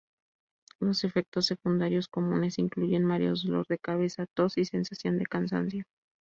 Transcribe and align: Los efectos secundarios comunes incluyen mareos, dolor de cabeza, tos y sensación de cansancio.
Los 0.79 1.03
efectos 1.03 1.45
secundarios 1.45 2.07
comunes 2.07 2.57
incluyen 2.57 3.05
mareos, 3.05 3.43
dolor 3.43 3.67
de 3.67 3.77
cabeza, 3.77 4.25
tos 4.35 4.57
y 4.57 4.65
sensación 4.65 5.19
de 5.19 5.27
cansancio. 5.27 5.83